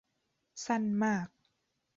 [0.65, 1.27] สั้นมาก